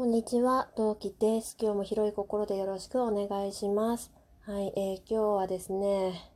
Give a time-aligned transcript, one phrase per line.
[0.00, 1.58] こんにちは、同期です。
[1.60, 4.10] 今日も広い心でよろしくお願いします。
[4.46, 6.32] はい、えー、今日はですね、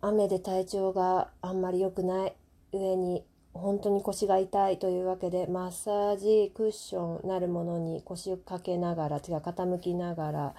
[0.00, 2.32] 雨で体調があんまり良くない
[2.72, 10.54] 上に本当に腰が痛いというわけでマッサージクッションなるものに腰をかけながら違う傾きながら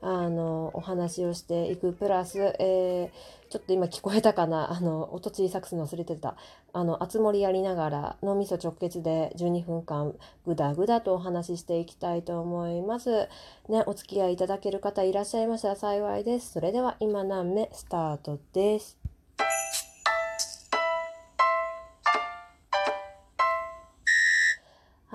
[0.00, 4.70] あのお話をしていくプラス、えー、ちょっと今聞こえたかな？
[4.70, 6.36] あの音小さくするの忘れてた
[6.72, 10.14] あの熱盛やりながら脳みそ直結で12分間
[10.46, 13.28] ぐだぐだとお話ししていきたいと思います。
[13.68, 16.52] ね、お付き合いいただける方いらっしゃいましたら幸いです。
[16.52, 18.97] それでは今何目スタートです。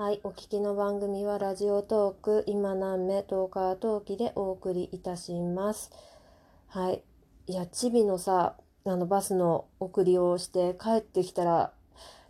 [0.04, 5.90] はい、お聞きの番組はラジオトーク今何目トーカートーキでお送りいたします。
[6.68, 7.02] はい、
[7.46, 8.54] いやチビのさ
[8.84, 11.72] あのバスの送りをして帰ってきたら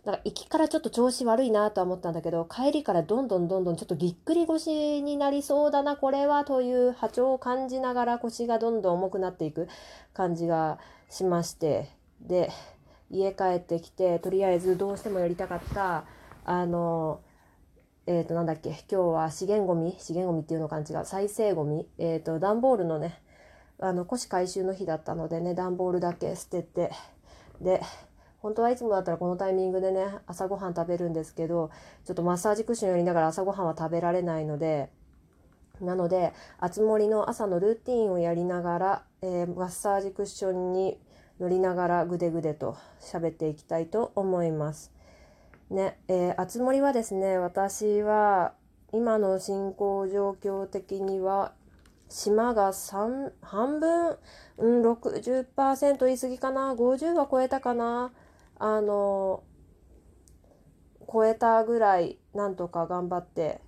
[0.05, 9.67] なんか行きからちょっと調子悪いなとは思ったんだけど帰りからどんどんどんどんちょっとぎっくり腰になりそうだなこれはという波長を感じながら腰がどんどん重くなっていく
[10.13, 11.89] 感じがしまして
[12.21, 12.51] で
[13.11, 16.05] 家帰ってきてとりあえずどうしてもやりたかった
[16.45, 17.19] あの
[18.07, 21.05] えっ、ー、と、なんだっけ、今日は資源ごみ資源ごみっていうのか違う。
[21.05, 23.19] 再生ごみえっ、ー、と、段ボールのね、
[23.79, 26.91] あの、古紙回収の日だったのでね、段ボールだけ捨てて、
[27.61, 27.81] で、
[28.39, 31.71] 本当はいつもだったらこのタイミングでね、朝ごはん食べるんですけど、
[32.05, 34.89] ちょっとマッサージクッションやりながら朝ごはんは食べられないので、
[35.81, 40.99] なので、あつ森の朝のルーティンをやりながら、えー、マッサージクッションに
[41.39, 44.94] 乗りながらぐでぐでと喋っていきたいと思います。
[45.69, 48.53] ね、えー、あつ森はですね、私は
[48.91, 51.53] 今の進行状況的には
[52.07, 54.17] 島が3半分、
[54.57, 58.11] うん、60%言い過ぎかな50は超えたかな
[58.57, 59.43] あの
[61.11, 63.59] 超えたぐらいなんとか頑張って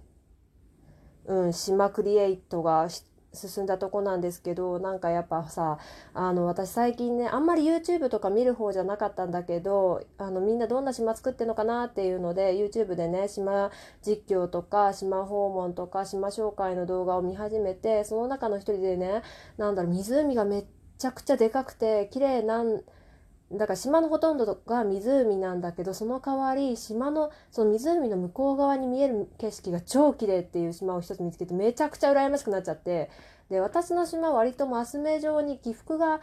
[1.26, 2.88] うん島クリエイトが
[3.34, 5.78] 進んだとこなんですけどなんかやっぱさ
[6.14, 19.22] あの私最近ねあんまり YouTube とか見る方じゃなかったんだけどあのみんなどんな島作ってんのかなっていうので YouTube でね島実況とか島訪問とか島紹介の動画を見始めてその中の一人でね
[19.58, 20.66] なんだろう湖がめっ
[20.98, 22.82] ちゃくちゃでかくて綺麗なん
[23.52, 33.10] だから島のほとんどが湖なんだけどその代わり島のその湖の向こう側に見える景色が超綺麗っていう島を一つ見つけてめちゃくちゃ羨ましくなっちゃって。
[33.50, 36.20] で私の島は割とマス目状に起伏が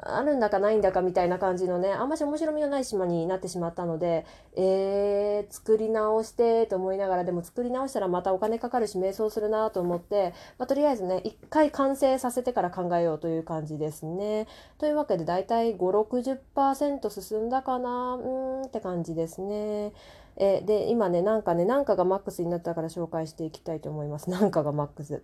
[0.00, 4.24] あるんだかないんだかみたいな感じのねあんまし面白みのない島になってしまったので
[4.56, 14.48] えー、作り直してと思いながらでも作り直したらまたお金かかるし迷走するなと思って、まあ、とりあえずね一回完成させてから考えようという感じですね。
[14.78, 19.92] というわけでだいたい560%進んだかなうんって感じですね。
[20.36, 24.30] えで今ねなんかねなんかがマックスになったから紹介していきたいと思います。
[24.30, 25.22] なんかがマックス。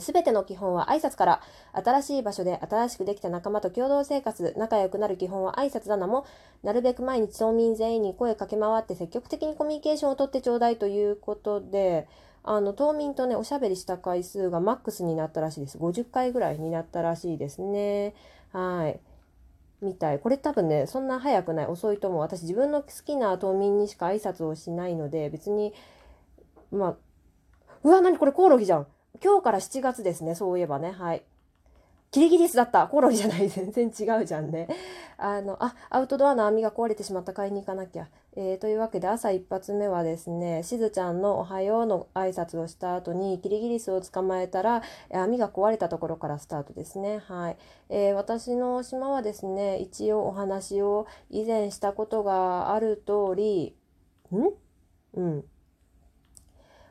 [0.00, 1.40] す、べ、ての基本は挨拶から、
[1.72, 6.26] 新しい場所で新しくできた仲間と共同生活、仲良くなる基本は挨拶だなも、
[6.62, 12.08] なるべく毎日島民全員に声かけ回って積極的にコミュニケーションをとってちょうだいということで、
[12.42, 15.78] あの、島民とね、おしゃべりした回数がマックスになったらしいです。
[15.78, 18.14] 50回ぐらいになったらしいですね。
[18.52, 19.00] はい。
[19.82, 20.18] みたい。
[20.18, 21.66] これ多分ね、そんな早くない。
[21.66, 22.20] 遅いと思う。
[22.20, 25.74] 私自分の好きな島民にしか挨拶をしないので、別に、
[26.70, 26.96] まあ、
[27.82, 28.86] うわ、何これコオロギじゃん。
[29.22, 30.92] 今日から7月ですね、そういえばね。
[30.92, 31.22] はい。
[32.10, 32.88] キリギリスだった。
[32.88, 33.48] コロギじゃない。
[33.48, 34.68] 全然違うじゃんね。
[35.16, 37.32] あの、あ、アウトドアの網が壊れてしまった。
[37.32, 38.08] 買いに行かなきゃ。
[38.34, 44.82] えー、というわけで朝一発目はですね、しずちゃんのおはようの挨拶をした後に、キリギリスを捕まえたら、
[45.12, 47.18] 網が壊れたところからスタートですね。
[47.18, 47.56] はい。
[47.90, 53.76] えー、私の島はですね、一応お話を以前したことがある通り、
[54.32, 54.50] ん？
[55.14, 55.44] うん。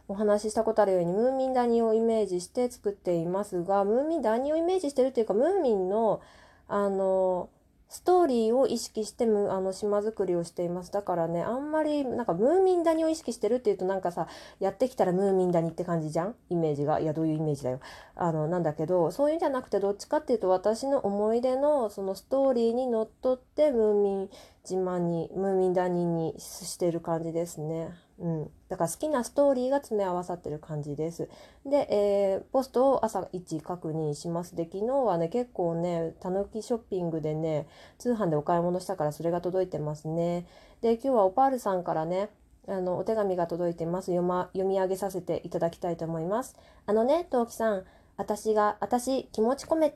[0.09, 6.19] お話ししたことあるようにムーミン谷をイメージして作っていますがムーミン谷をイメージしてるっていうかムーミンの
[6.67, 7.49] あの
[7.91, 10.91] ストーリーを意識してむあの島作りをしています。
[10.91, 14.27] だからね、あんまりなんかムーミン谷を意識してるっていうとなんかさ、
[14.59, 16.35] やってきたらムーミン谷って感じじゃん？
[16.51, 16.99] イメージが。
[16.99, 17.79] いや、どういうイメージだよ。
[18.13, 24.29] あの、なんだけど、そういうんじゃなくてどっちかっていうと私の思い出のそのストーリーにのっとってムーミン
[24.63, 27.89] 島に、ムーミン谷にしてる感じですね。
[28.19, 31.29] うん、だから好きなストーリーが詰め合わさってる感じです。
[31.65, 34.55] で、えー、ポストを朝1確認します。
[34.55, 37.67] で、昨日はね、結構ね、たぬきショッピングでね、
[37.97, 40.45] 通販でお買い物したからそれが届いてますね。
[40.81, 42.29] で、今日はオパールさんからね、
[42.67, 44.07] あの、お手紙が届いてます。
[44.07, 46.57] 読ま、読み上げさせていただきたいと思います。
[46.85, 47.83] あのね、トウキさん、
[48.17, 49.93] 私が、私、気持ち込め、ん？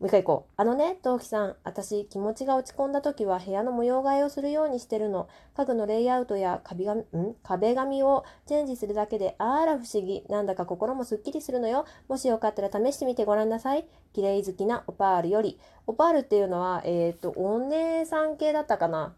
[0.00, 0.52] もう一回行こう。
[0.56, 5.28] あのね、トウキさん、私、気持ちが落ち込んだ時は部屋の模様替えをするようにしてるの。
[5.54, 10.24] 家具のレイアウトや壁紙、ん壁紙をチェンジするだけで、あら不思議。
[10.30, 11.84] なんだか心もすっきりするのよ。
[12.08, 13.86] もしよかったら試してみてごらんなさい。
[14.14, 15.60] 綺麗好きなオパールより。
[15.86, 19.14] オパールっていうのは、えっ、ー、と、お姉さん系だったかな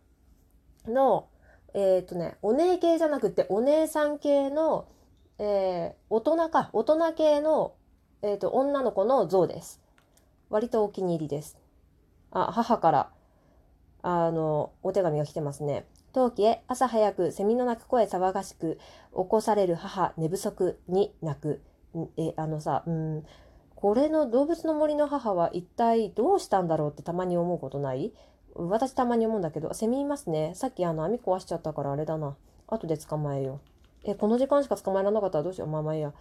[0.89, 1.29] の、
[1.75, 4.89] えっ、ー、とね、お姉系じゃなくて、お姉さん系の、
[5.39, 7.75] えー、大人か、大人系の、
[8.23, 9.82] えっ、と、女の子の像です。
[10.53, 11.57] 割とお気に入りです。
[12.31, 13.11] あ、母から、
[14.03, 15.87] あの、お手紙が来てますね。
[16.13, 18.79] 陶器へ朝早くセミの鳴く声騒がしく
[19.17, 21.63] 起こされる母寝不足に泣く。
[22.19, 23.25] え、あのさ、うん、
[23.75, 28.13] これの動物の森の母は一体どうしたんだろうってたまに思うことない？
[28.55, 30.53] 私たまに思うんだけど、セミいますね。
[30.55, 32.37] さっきあの網壊しちゃったからあれだな。
[32.67, 33.61] 後で捕まえよ
[34.05, 34.11] う。
[34.11, 35.69] え、この時間しか捕まえられなかったらどうしよう。
[35.69, 36.13] まあまあいいや。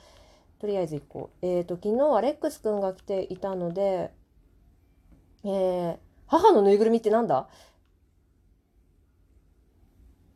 [0.59, 1.45] とりあえず行こう。
[1.45, 4.11] えっ、ー、と、昨日はレックスくんが来ていたので、
[5.43, 5.97] えー、
[6.27, 7.47] 母のぬいぐるみってなんだ？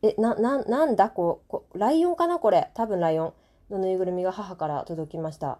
[0.02, 1.10] え、な、な、なんだ？
[1.10, 2.70] こう、こライオンかなこれ？
[2.74, 3.34] 多分ライオ
[3.70, 5.58] ンのぬいぐるみが母から届きました。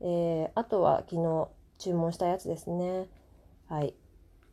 [0.00, 1.48] えー、あとは昨日
[1.78, 3.08] 注文したやつですね。
[3.68, 3.94] はい。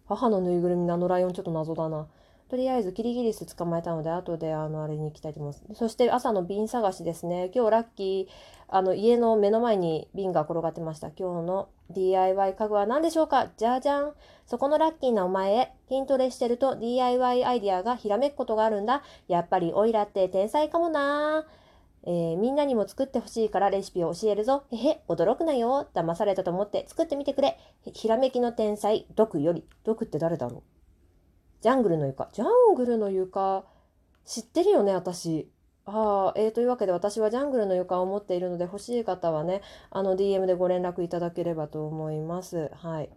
[0.08, 2.08] 母のぬいぐるみのあのライオンちょっと謎だな。
[2.50, 5.64] とりあえずキリギリス捕まえたので、後であの、あれに行きたいと思います。
[5.76, 7.52] そして朝の瓶探しですね。
[7.54, 8.34] 今日ラッキー、
[8.68, 11.12] あの、家の目の前に瓶が転がってました。
[11.16, 13.50] 今日の DIY 家具は何でしょうか？
[13.56, 14.14] じゃじゃん。
[14.48, 19.04] そこのラッキーなお前へ、筋トレしてると DIY アイディアがひらめくことがあるんだ。
[19.28, 21.46] やっぱりオイラって天才かもな
[22.06, 24.64] えー、みんなにも作ってほしいからレシピを教えるぞ。
[24.72, 25.88] へへ、驚くなよ。
[25.94, 27.60] 騙されたと思って作ってみてくれ。
[27.94, 29.68] ひらめきの天才、毒より。
[29.84, 30.79] 毒って誰だろう？
[31.62, 32.30] ジャングルの床。
[32.32, 33.66] ジャングルの床、
[34.26, 35.50] 知ってるよね、私。
[35.86, 42.72] ああ、えー、というわけで私はジャングルの床を持っているので欲しい方はね、あの DM でご連絡いただければと思います。
[42.76, 43.10] はい。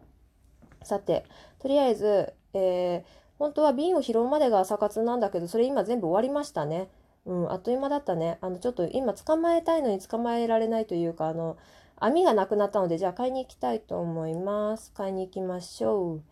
[0.82, 1.24] さて、
[1.58, 6.88] とりあえず、えー、本当は瓶を拾うまでが朝活なんだけど、それ今全部終わりましたね。
[7.26, 8.38] うん、あっという間だったね。
[8.40, 11.56] あの、ちょっと今捕まえたいのに捕まえられないというか、あの、
[11.96, 14.92] 網がなくなったので、じゃあ買いに行きたいと思います。
[14.92, 16.22] 買いに行きましょう。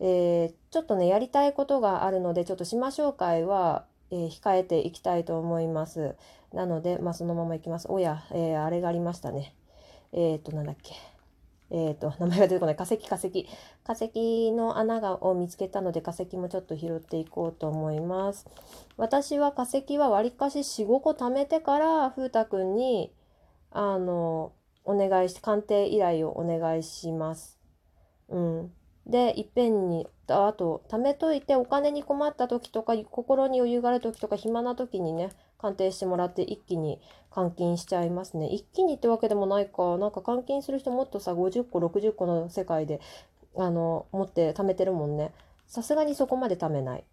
[0.00, 6.16] えー、ちょっとね、やりたいことがあるので、ちょっと島紹介は、えー、控えていきたいと思います。
[6.52, 7.86] なので、まあ、そのままいきます。
[7.90, 9.54] おや、えー、あれがありましたね。
[10.12, 10.94] えっ、と、なんだっけ。
[11.70, 12.76] えっ、と、名前が出てこない。
[12.76, 13.48] 化石、化石。
[13.82, 18.46] 化石の穴がを見つけたので、化石もちょっと拾っていこうと思います。
[18.96, 23.12] 私は化石はわりかし4、5個貯めてから、風太くんに、
[23.72, 24.52] あの、
[24.84, 27.58] お願いして、鑑定依頼をお願いします。
[28.28, 28.72] うん。
[29.06, 38.48] でいっぺんにあと貯めといてお金に困った時とか心に余裕がある時とか暇な時にね鑑定してもらって一気に換金しちゃいますね。
[38.48, 43.00] 一気にってわけでもないかなんか換金する人もっとさ50個60個の世界で
[43.56, 45.32] あの持って貯めてるもんね。
[45.66, 47.04] さすがにそこまで貯めない、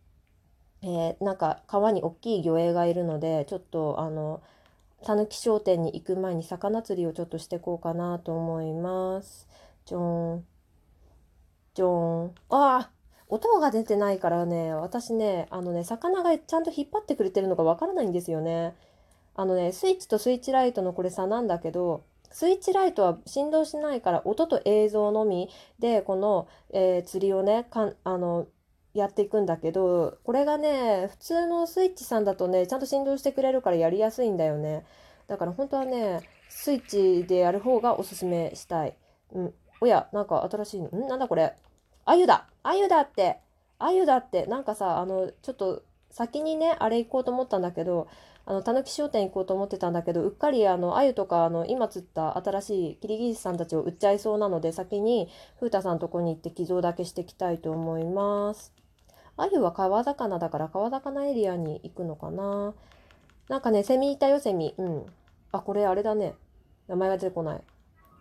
[0.83, 4.41] えー、なんか川に大きい魚影がいるのでちょっとあの
[5.03, 9.47] たぬき商店に行く前に魚釣りをちょっとしていこうかなと思います。
[9.85, 10.45] じゃーん
[11.73, 12.35] じゃーん。
[12.49, 12.91] ああ
[13.27, 18.75] 音が出てないからね、私ね、あのね、魚がちゃんと引っ張ってくれてるのかわからないんですよね。
[19.35, 28.47] あのね、スイッチとスイッチライトのこれ差なんだけど、スイッチライトは振動しないから音と映像のみでこの、えー、釣りをねかんあの
[28.93, 34.85] やっていくんだけどこれがね普通のスイッチさんだとねちゃんと振動してくれるからやりやすいんだよね
[35.27, 38.95] だから本当はねスイッチでやる方がおすすめしたい、
[39.33, 40.89] うん、おや、なんか新しいの。
[40.89, 41.07] ん？
[41.07, 41.55] なんだこれ？
[42.05, 43.37] あゆだあゆだって
[43.79, 48.07] あゆだってなんかさ、あの、ちょっと先にね、あれ行こうと思ったんだけど、
[48.45, 58.73] あの、たぬき商店行こうと思ってたんだけど、うっかりあの、あゆとか、あの、今釣った新しいキリギリスさんたちを売っちゃいそうなので、先に風太さんとこに行って寄贈だけしていきたいと思います。
[59.37, 62.73] あゆは川魚だから川魚エリアに行くのかな
[63.47, 64.75] なんかね、セミいたよ、セミ。
[64.77, 65.05] うん。
[65.51, 66.35] あ、これあれだね。
[66.87, 67.61] 名前が出てこない。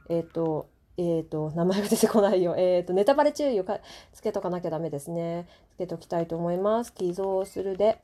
[0.08, 0.68] えっ、ー、と、
[1.00, 2.54] えっ、ー、と、名前が出てこないよ。
[2.58, 3.78] えっ、ー、と、ネタバレ注意をか
[4.12, 5.48] つけとかなきゃダメですね。
[5.74, 6.92] つけときたいと思います。
[6.92, 8.00] 寄贈するで、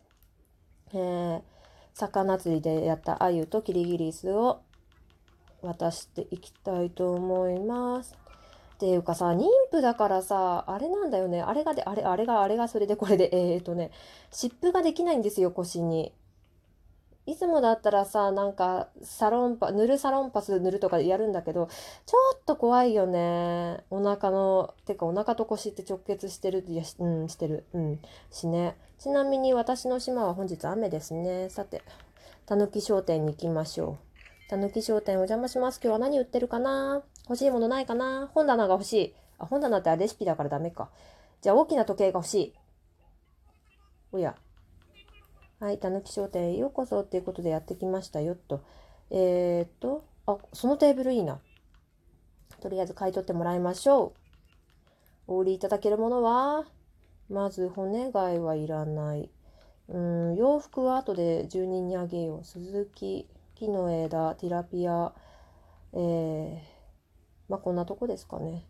[0.94, 1.42] えー、
[1.92, 4.62] 魚釣りでやったアユとキリギリスを
[5.60, 8.14] 渡していきたいと思います。
[8.76, 11.42] っていうかさ、妊婦だからさ、あれなんだよね。
[11.42, 13.90] あれがで、あれ、あれが、あれがそれでこれで、えっ、ー、とね、
[14.30, 16.12] 湿布ができないんですよ、腰に。
[17.26, 21.68] いつもだったらさ、なんか、サロンパ、塗るサロンパス塗るとかやるんだけど、
[22.06, 23.84] ちょっと怖いよね。
[23.90, 27.64] お腹の、てかお腹と腰って直結してる、いや、うん、してる。
[27.74, 28.76] うん、しね。
[28.98, 31.50] ちなみに私の島は本日雨ですね。
[31.50, 31.82] さて、
[32.46, 33.98] たぬき商店に行きましょ
[34.46, 34.48] う。
[34.48, 35.80] たぬき商店お邪魔します。
[35.82, 37.02] 今日は何売ってるかな？
[37.28, 38.30] 欲しいものないかな？
[38.32, 39.14] 本棚が欲しい。
[39.38, 40.90] あ、本棚ってレシピだからダメか。
[41.42, 42.54] じゃあ大きな時計が欲しい。
[44.12, 44.36] おや。
[45.58, 48.62] はい、たぬき商店へようこそっていうことでやってきましたよと。
[49.10, 51.40] えー、っと、あ、そのテーブルいいな。
[52.60, 54.12] とりあえず買い取ってもらいましょ
[55.28, 55.32] う。
[55.32, 56.64] お売りいただけるものは、
[57.30, 59.30] まず骨貝はいらない。
[59.88, 62.44] うん、洋服は後で住人にあげよう。
[62.44, 65.14] 鈴木、木の枝、ティラピア、
[65.94, 66.58] えー、
[67.48, 68.66] まあこんなとこですかね。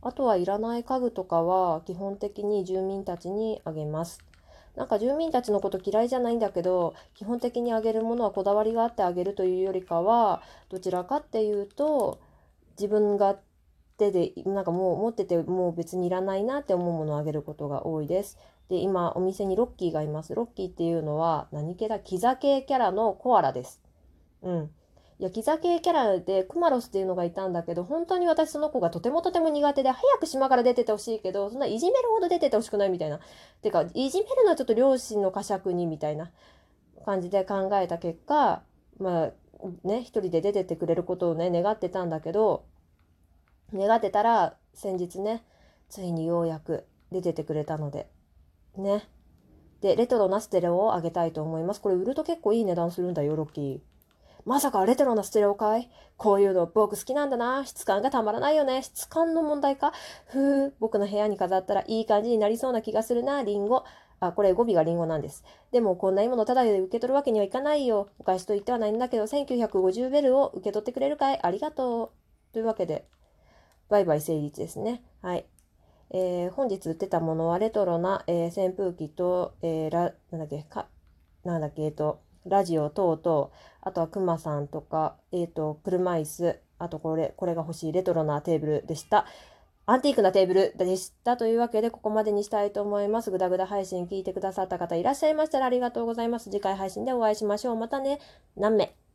[0.00, 4.29] あとはいらない家具とかは基本的に住民たちにあげます。
[4.80, 12.18] なんか住民たちのこと嫌いじゃないんだけど、基本的にあげるものはこだわりがあってあげるというよりかは、どちらかっていうと、
[12.78, 13.38] 自分が
[13.98, 18.38] 手で、なんかもう持っててもう別にいらないなって思うものをあげることが多いです。
[18.70, 20.34] で、今お店にロッキーがいます。
[20.34, 23.82] ロッキーっていうのは何系だキザ系キャラのコアラです。
[24.40, 24.70] うん。
[25.20, 33.20] いや、キザ系キャラでクマロスっていうのがいたんだけど、本当に私その子がとてもとても苦手で、早く島から出ててほしいけど、そんないじめるほど出ててほしくないみたいな。
[33.60, 36.30] てか、いじめるのはちょっと両親の呵責にみたいな
[37.04, 38.62] 感じで考えた結果、
[38.98, 39.32] まあ、
[39.84, 42.64] ね、一人で出てってくれることをね、願ってたんだけど、
[43.74, 45.44] 願ってたら、先日ね、
[45.90, 48.08] ついにようやく出ててくれたので、
[48.74, 49.06] ね。
[49.82, 51.82] で、レトロなステレオをあげたいと思います。
[51.82, 53.89] これ売ると結構いい値段するんだよ、ロッキー。
[54.50, 57.64] まさかレトロなステレオかいこういうの僕好きなんだな。
[57.64, 58.82] 質感がたまらないよね。
[58.82, 59.92] 質感の問題か？
[60.26, 63.84] ふう、僕の部屋に飾ったらいい感じになりそうな気がするな、リンゴ。
[64.18, 65.44] あ、これ語尾がリンゴなんです。
[65.70, 68.08] でもこんないいものただで受け取るわけにはいかないよ。
[68.18, 71.38] お返しと言ってはないんだけど、1950ベルを受け取ってくれるかい？
[71.40, 72.12] ありがと
[72.50, 72.52] う。
[72.52, 73.06] というわけで、
[73.88, 75.04] バイバイ成立ですね。
[75.22, 75.46] はい。
[76.10, 80.88] えー、本日売ってたものはレトロな、えー、扇風機と、えー、ラ、なんだっけ、か、
[81.44, 89.26] なんだっけ、えっと、ラジオ等々、あとはクマさんとか、えっ、ー、と、車椅子、あとこれ、これが欲しいレトロなテーブルでした。
[89.86, 93.30] アンティークなテーブルでしたというわけで、ここまでにしたいと思います。
[93.30, 96.50] ぐだぐだ配信聞いてくださった方いらっしゃいましたらありがとうございます。
[96.50, 97.76] 次回配信でお会いしましょう。
[97.76, 98.20] またね。
[98.56, 99.09] 何名？